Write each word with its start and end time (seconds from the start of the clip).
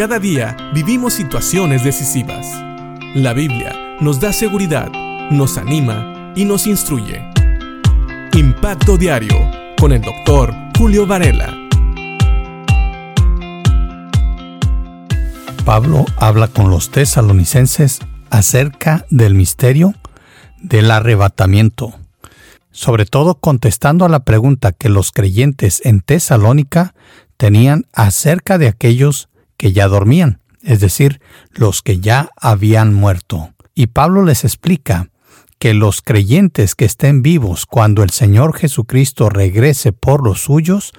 Cada 0.00 0.18
día 0.18 0.56
vivimos 0.72 1.12
situaciones 1.12 1.84
decisivas. 1.84 2.46
La 3.14 3.34
Biblia 3.34 3.98
nos 4.00 4.18
da 4.18 4.32
seguridad, 4.32 4.90
nos 5.30 5.58
anima 5.58 6.32
y 6.34 6.46
nos 6.46 6.66
instruye. 6.66 7.22
Impacto 8.32 8.96
Diario 8.96 9.36
con 9.78 9.92
el 9.92 10.00
doctor 10.00 10.54
Julio 10.78 11.06
Varela. 11.06 11.54
Pablo 15.66 16.06
habla 16.16 16.48
con 16.48 16.70
los 16.70 16.90
tesalonicenses 16.90 17.98
acerca 18.30 19.04
del 19.10 19.34
misterio 19.34 19.92
del 20.62 20.92
arrebatamiento, 20.92 21.92
sobre 22.70 23.04
todo 23.04 23.34
contestando 23.34 24.06
a 24.06 24.08
la 24.08 24.20
pregunta 24.20 24.72
que 24.72 24.88
los 24.88 25.12
creyentes 25.12 25.82
en 25.84 26.00
Tesalónica 26.00 26.94
tenían 27.36 27.84
acerca 27.92 28.56
de 28.56 28.68
aquellos 28.68 29.29
que 29.60 29.72
ya 29.72 29.88
dormían, 29.88 30.40
es 30.62 30.80
decir, 30.80 31.20
los 31.50 31.82
que 31.82 32.00
ya 32.00 32.30
habían 32.40 32.94
muerto. 32.94 33.52
Y 33.74 33.88
Pablo 33.88 34.24
les 34.24 34.44
explica 34.44 35.10
que 35.58 35.74
los 35.74 36.00
creyentes 36.00 36.74
que 36.74 36.86
estén 36.86 37.20
vivos 37.20 37.66
cuando 37.66 38.02
el 38.02 38.08
Señor 38.08 38.56
Jesucristo 38.56 39.28
regrese 39.28 39.92
por 39.92 40.24
los 40.24 40.40
suyos, 40.40 40.92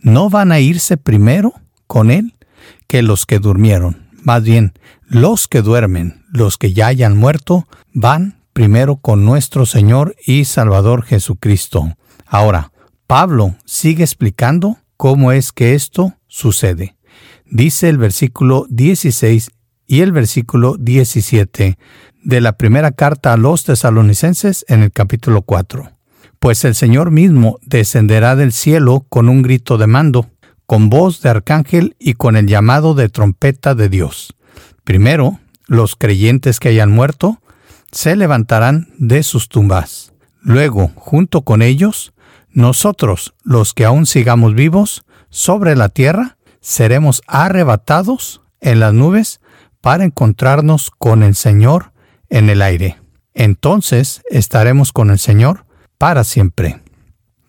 no 0.00 0.30
van 0.30 0.50
a 0.50 0.58
irse 0.58 0.96
primero 0.96 1.54
con 1.86 2.10
Él 2.10 2.34
que 2.88 3.02
los 3.02 3.24
que 3.24 3.38
durmieron. 3.38 4.08
Más 4.24 4.42
bien, 4.42 4.72
los 5.06 5.46
que 5.46 5.62
duermen, 5.62 6.24
los 6.28 6.58
que 6.58 6.72
ya 6.72 6.88
hayan 6.88 7.16
muerto, 7.16 7.68
van 7.92 8.42
primero 8.52 8.96
con 8.96 9.24
nuestro 9.24 9.64
Señor 9.64 10.16
y 10.26 10.44
Salvador 10.44 11.04
Jesucristo. 11.04 11.94
Ahora, 12.26 12.72
Pablo 13.06 13.54
sigue 13.64 14.02
explicando 14.02 14.78
cómo 14.96 15.30
es 15.30 15.52
que 15.52 15.76
esto 15.76 16.14
sucede. 16.26 16.97
Dice 17.50 17.88
el 17.88 17.96
versículo 17.96 18.66
16 18.68 19.50
y 19.86 20.00
el 20.02 20.12
versículo 20.12 20.76
17 20.78 21.78
de 22.22 22.40
la 22.42 22.52
primera 22.58 22.92
carta 22.92 23.32
a 23.32 23.38
los 23.38 23.64
tesalonicenses 23.64 24.66
en 24.68 24.82
el 24.82 24.92
capítulo 24.92 25.40
4. 25.42 25.90
Pues 26.40 26.64
el 26.64 26.74
Señor 26.74 27.10
mismo 27.10 27.58
descenderá 27.62 28.36
del 28.36 28.52
cielo 28.52 29.06
con 29.08 29.30
un 29.30 29.40
grito 29.40 29.78
de 29.78 29.86
mando, 29.86 30.28
con 30.66 30.90
voz 30.90 31.22
de 31.22 31.30
arcángel 31.30 31.96
y 31.98 32.14
con 32.14 32.36
el 32.36 32.46
llamado 32.46 32.94
de 32.94 33.08
trompeta 33.08 33.74
de 33.74 33.88
Dios. 33.88 34.34
Primero, 34.84 35.40
los 35.66 35.96
creyentes 35.96 36.60
que 36.60 36.68
hayan 36.68 36.90
muerto 36.90 37.40
se 37.90 38.14
levantarán 38.14 38.88
de 38.98 39.22
sus 39.22 39.48
tumbas. 39.48 40.12
Luego, 40.42 40.92
junto 40.96 41.42
con 41.42 41.62
ellos, 41.62 42.12
nosotros, 42.50 43.34
los 43.42 43.72
que 43.72 43.86
aún 43.86 44.04
sigamos 44.04 44.54
vivos, 44.54 45.04
sobre 45.30 45.76
la 45.76 45.88
tierra, 45.88 46.37
seremos 46.60 47.22
arrebatados 47.26 48.42
en 48.60 48.80
las 48.80 48.92
nubes 48.92 49.40
para 49.80 50.04
encontrarnos 50.04 50.90
con 50.90 51.22
el 51.22 51.34
Señor 51.34 51.92
en 52.28 52.50
el 52.50 52.62
aire. 52.62 52.98
Entonces 53.34 54.22
estaremos 54.30 54.92
con 54.92 55.10
el 55.10 55.18
Señor 55.18 55.66
para 55.96 56.24
siempre. 56.24 56.82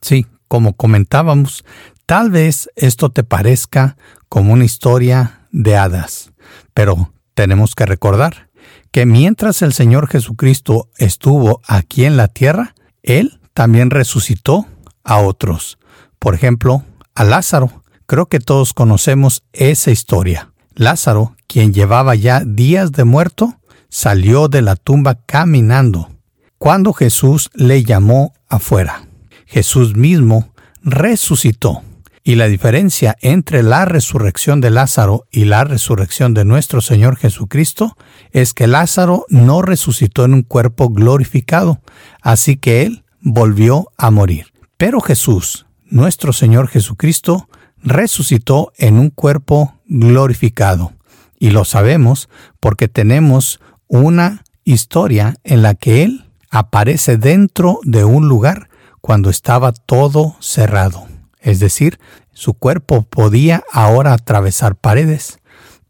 Sí, 0.02 0.28
como 0.48 0.74
comentábamos, 0.74 1.66
tal 2.06 2.32
vez 2.32 2.70
esto 2.76 3.10
te 3.10 3.24
parezca 3.24 3.98
como 4.30 4.54
una 4.54 4.66
historia 4.66 5.48
de 5.52 5.78
hadas, 5.78 6.32
pero 6.74 7.14
tenemos 7.34 7.76
que 7.76 7.86
recordar 7.86 8.50
que 8.92 9.06
mientras 9.06 9.62
el 9.62 9.74
Señor 9.74 10.08
Jesucristo 10.08 10.90
estuvo 10.98 11.62
aquí 11.68 12.06
en 12.06 12.18
la 12.18 12.28
tierra, 12.28 12.76
Él 13.04 13.40
también 13.54 13.90
resucitó 13.90 14.68
a 15.04 15.18
otros. 15.18 15.78
Por 16.18 16.34
ejemplo, 16.36 16.84
a 17.16 17.24
Lázaro. 17.24 17.84
Creo 18.10 18.26
que 18.26 18.40
todos 18.40 18.74
conocemos 18.74 19.44
esa 19.54 19.92
historia. 19.92 20.52
Lázaro, 20.74 21.36
quien 21.46 21.76
llevaba 21.76 22.16
ya 22.16 22.42
días 22.44 22.92
de 22.92 23.04
muerto, 23.04 23.60
salió 23.88 24.48
de 24.48 24.64
la 24.64 24.76
tumba 24.76 25.20
caminando. 25.28 26.10
Cuando 26.58 26.92
Jesús 26.94 27.52
le 27.54 27.84
llamó 27.84 28.34
afuera, 28.48 29.08
Jesús 29.46 29.96
mismo 29.96 30.52
resucitó. 30.82 31.84
Y 32.24 32.34
la 32.34 32.48
diferencia 32.48 33.16
entre 33.22 33.62
la 33.62 33.86
resurrección 33.86 34.60
de 34.60 34.72
Lázaro 34.72 35.28
y 35.30 35.46
la 35.46 35.64
resurrección 35.64 36.34
de 36.34 36.46
nuestro 36.46 36.82
Señor 36.82 37.16
Jesucristo 37.16 37.96
es 38.32 38.56
que 38.56 38.66
Lázaro 38.66 39.28
no 39.30 39.62
resucitó 39.62 40.26
en 40.26 40.34
un 40.34 40.42
cuerpo 40.42 40.90
glorificado, 40.90 41.80
así 42.24 42.58
que 42.58 42.88
él 42.88 43.04
volvió 43.22 43.92
a 43.98 44.10
morir. 44.10 44.48
Pero 44.78 45.00
Jesús, 45.00 45.68
nuestro 45.86 46.34
Señor 46.34 46.70
Jesucristo, 46.70 47.48
resucitó 47.84 48.72
en 48.78 49.00
un 49.00 49.10
cuerpo 49.10 49.76
glorificado. 49.86 50.94
Y 51.40 51.52
lo 51.52 51.66
sabemos 51.66 52.30
porque 52.60 52.88
tenemos 52.88 53.60
una 53.88 54.44
historia 54.64 55.38
en 55.44 55.62
la 55.62 55.76
que 55.76 56.04
Él 56.04 56.26
aparece 56.50 57.18
dentro 57.18 57.80
de 57.84 58.04
un 58.04 58.28
lugar 58.28 58.70
cuando 59.02 59.30
estaba 59.30 59.72
todo 59.72 60.36
cerrado. 60.40 61.08
Es 61.40 61.60
decir, 61.60 62.00
su 62.34 62.54
cuerpo 62.54 63.04
podía 63.04 63.64
ahora 63.72 64.14
atravesar 64.14 64.76
paredes. 64.76 65.40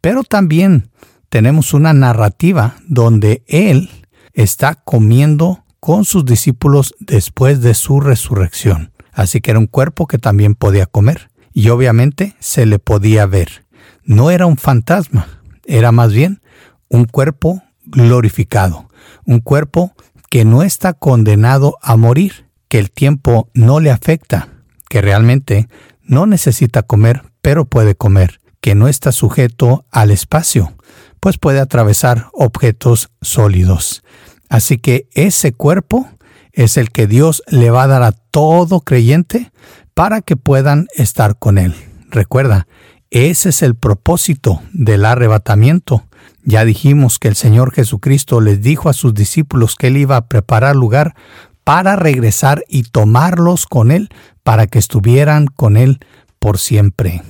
Pero 0.02 0.24
también 0.24 0.90
tenemos 1.30 1.74
una 1.74 1.94
narrativa 1.94 2.76
donde 2.88 3.44
Él 3.48 3.90
está 4.34 4.76
comiendo 4.76 5.64
con 5.80 6.06
sus 6.06 6.26
discípulos 6.26 6.94
después 7.00 7.62
de 7.62 7.74
su 7.74 8.00
resurrección. 8.00 8.92
Así 9.12 9.42
que 9.42 9.52
era 9.52 9.60
un 9.60 9.68
cuerpo 9.68 10.08
que 10.08 10.18
también 10.18 10.56
podía 10.56 10.86
comer 10.86 11.29
y 11.54 11.70
obviamente 11.70 12.36
se 12.40 12.66
le 12.66 12.80
podía 12.80 13.26
ver. 13.26 13.66
No 14.04 14.32
era 14.32 14.46
un 14.46 14.58
fantasma, 14.58 15.28
era 15.66 15.92
más 15.92 16.14
bien 16.14 16.42
un 16.88 17.06
cuerpo 17.06 17.64
glorificado, 17.86 18.90
un 19.26 19.40
cuerpo 19.40 19.94
que 20.30 20.46
no 20.46 20.64
está 20.64 20.94
condenado 20.94 21.78
a 21.82 21.96
morir, 21.96 22.48
que 22.68 22.80
el 22.80 22.92
tiempo 22.92 23.50
no 23.54 23.80
le 23.80 23.92
afecta, 23.92 24.50
que 24.90 25.02
realmente 25.02 25.68
no 26.04 26.26
necesita 26.26 26.84
comer, 26.84 27.24
pero 27.42 27.66
puede 27.66 27.96
comer, 27.96 28.40
que 28.62 28.76
no 28.76 28.88
está 28.88 29.12
sujeto 29.12 29.86
al 29.92 30.12
espacio, 30.12 30.74
pues 31.20 31.38
puede 31.38 31.60
atravesar 31.60 32.28
objetos 32.34 33.10
sólidos. 33.22 34.04
Así 34.50 34.78
que 34.78 35.08
ese 35.14 35.54
cuerpo 35.54 36.10
es 36.52 36.78
el 36.78 36.92
que 36.92 37.08
Dios 37.08 37.44
le 37.48 37.70
va 37.70 37.84
a 37.84 37.88
dar 37.88 38.04
a 38.04 38.12
todo 38.12 38.82
creyente 38.82 39.52
para 39.94 40.22
que 40.22 40.38
puedan 40.38 40.88
estar 40.96 41.38
con 41.38 41.58
Él. 41.58 41.76
Recuerda, 42.10 42.68
ese 43.12 43.50
es 43.50 43.62
el 43.62 43.76
propósito 43.76 44.62
del 44.72 45.06
arrebatamiento. 45.06 46.04
Ya 46.44 46.66
dijimos 46.66 47.20
que 47.20 47.28
el 47.28 47.36
Señor 47.36 47.74
Jesucristo 47.74 48.42
les 48.42 48.62
dijo 48.62 48.90
a 48.90 48.94
sus 48.94 49.14
discípulos 49.14 49.76
que 49.76 49.88
Él 49.88 49.98
iba 49.98 50.18
a 50.18 50.28
preparar 50.28 50.76
lugar 50.76 51.16
para 51.64 51.96
regresar 51.96 52.64
y 52.68 52.84
tomarlos 52.84 53.66
con 53.66 53.92
Él 53.92 54.10
para 54.44 54.68
que 54.68 54.80
estuvieran 54.80 55.48
con 55.48 55.78
Él 55.78 56.00
por 56.40 56.58
siempre. 56.58 57.22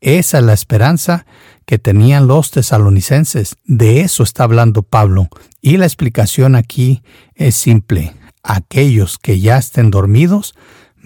Esa 0.00 0.38
es 0.38 0.44
la 0.44 0.52
esperanza 0.52 1.26
que 1.64 1.78
tenían 1.78 2.26
los 2.26 2.50
tesalonicenses. 2.50 3.56
De 3.64 4.00
eso 4.00 4.22
está 4.22 4.44
hablando 4.44 4.82
Pablo. 4.82 5.28
Y 5.60 5.78
la 5.78 5.86
explicación 5.86 6.54
aquí 6.54 7.02
es 7.34 7.56
simple. 7.56 8.14
Aquellos 8.42 9.18
que 9.18 9.40
ya 9.40 9.58
estén 9.58 9.90
dormidos 9.90 10.54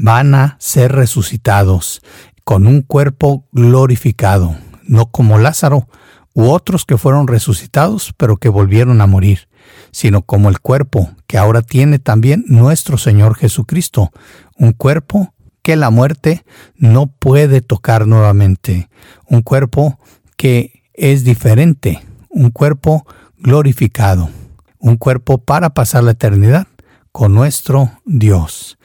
van 0.03 0.35
a 0.35 0.57
ser 0.59 0.93
resucitados 0.93 2.01
con 2.43 2.67
un 2.67 2.81
cuerpo 2.81 3.47
glorificado, 3.53 4.57
no 4.85 5.07
como 5.07 5.39
Lázaro 5.39 5.89
u 6.33 6.49
otros 6.49 6.87
que 6.87 6.97
fueron 6.97 7.29
resucitados 7.29 8.15
pero 8.17 8.39
que 8.39 8.49
volvieron 8.49 9.03
a 9.03 9.07
morir, 9.07 9.49
sino 9.91 10.23
como 10.23 10.49
el 10.49 10.61
cuerpo 10.61 11.11
que 11.27 11.37
ahora 11.37 11.61
tiene 11.61 11.99
también 11.99 12.45
nuestro 12.47 12.97
Señor 12.97 13.37
Jesucristo, 13.37 14.11
un 14.57 14.73
cuerpo 14.73 15.35
que 15.63 15.77
la 15.77 15.91
muerte 15.91 16.45
no 16.77 17.09
puede 17.09 17.61
tocar 17.61 18.07
nuevamente, 18.07 18.89
un 19.29 19.43
cuerpo 19.43 19.99
que 20.39 20.83
es 20.95 21.25
diferente, 21.25 22.03
un 22.31 22.51
cuerpo 22.51 23.07
glorificado, 23.37 24.31
un 24.79 24.97
cuerpo 24.97 25.39
para 25.39 25.71
pasar 25.71 26.05
la 26.05 26.13
eternidad 26.13 26.67
con 27.13 27.35
nuestro 27.35 27.93
Dios. 28.07 28.79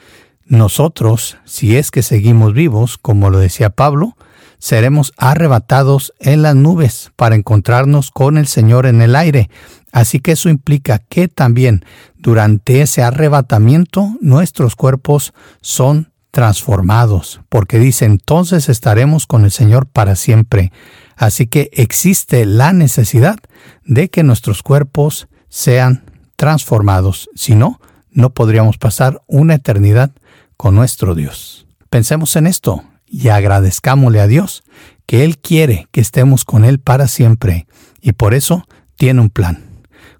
Nosotros, 0.46 1.38
si 1.44 1.76
es 1.76 1.90
que 1.90 2.02
seguimos 2.02 2.54
vivos, 2.54 2.98
como 2.98 3.30
lo 3.30 3.38
decía 3.38 3.70
Pablo, 3.70 4.16
seremos 4.58 5.12
arrebatados 5.16 6.12
en 6.20 6.42
las 6.42 6.54
nubes 6.54 7.10
para 7.16 7.34
encontrarnos 7.34 8.10
con 8.10 8.38
el 8.38 8.46
Señor 8.46 8.86
en 8.86 9.02
el 9.02 9.16
aire. 9.16 9.50
Así 9.92 10.20
que 10.20 10.32
eso 10.32 10.48
implica 10.48 10.98
que 11.00 11.28
también 11.28 11.84
durante 12.16 12.80
ese 12.80 13.02
arrebatamiento 13.02 14.14
nuestros 14.20 14.76
cuerpos 14.76 15.34
son 15.60 16.12
transformados, 16.30 17.40
porque 17.48 17.78
dice 17.78 18.04
entonces 18.04 18.68
estaremos 18.68 19.26
con 19.26 19.44
el 19.44 19.50
Señor 19.50 19.86
para 19.86 20.16
siempre. 20.16 20.70
Así 21.16 21.46
que 21.46 21.70
existe 21.72 22.44
la 22.44 22.72
necesidad 22.72 23.38
de 23.84 24.10
que 24.10 24.22
nuestros 24.22 24.62
cuerpos 24.62 25.28
sean 25.48 26.04
transformados, 26.36 27.30
si 27.34 27.54
no, 27.54 27.80
no 28.10 28.30
podríamos 28.30 28.76
pasar 28.76 29.22
una 29.26 29.54
eternidad 29.54 30.10
con 30.56 30.74
nuestro 30.74 31.14
Dios. 31.14 31.66
Pensemos 31.90 32.36
en 32.36 32.46
esto. 32.46 32.84
y 33.08 33.28
agradezcámosle 33.28 34.20
a 34.20 34.26
Dios 34.26 34.64
que 35.06 35.22
Él 35.22 35.38
quiere 35.38 35.86
que 35.92 36.00
estemos 36.00 36.44
con 36.44 36.64
Él 36.64 36.80
para 36.80 37.06
siempre 37.06 37.68
y 38.00 38.12
por 38.12 38.34
eso 38.34 38.66
tiene 38.96 39.20
un 39.20 39.30
plan. 39.30 39.64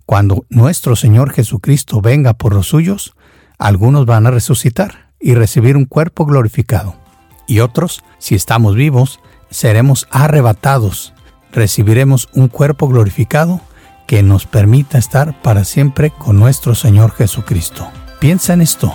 Cuando 0.07 0.47
nuestro 0.51 0.95
Señor 0.95 1.33
Jesucristo 1.33 2.01
venga 2.01 2.35
por 2.35 2.55
los 2.55 2.69
suyos, 2.69 3.15
algunos 3.59 4.07
van 4.07 4.27
a 4.27 4.31
resucitar 4.31 5.11
y 5.19 5.35
recibir 5.35 5.77
un 5.77 5.85
cuerpo 5.85 6.27
glorificado 6.27 6.95
y 7.49 7.61
otros, 7.61 8.03
si 8.19 8.35
estamos 8.35 8.77
vivos, 8.77 9.21
seremos 9.51 10.07
arrebatados, 10.11 11.13
recibiremos 11.53 12.29
un 12.35 12.49
cuerpo 12.49 12.89
glorificado 12.89 13.61
que 14.07 14.23
nos 14.23 14.47
permita 14.47 14.99
estar 14.99 15.41
para 15.43 15.65
siempre 15.65 16.11
con 16.11 16.39
nuestro 16.39 16.75
Señor 16.75 17.13
Jesucristo. 17.13 17.89
Piensa 18.21 18.53
en 18.53 18.61
esto 18.61 18.95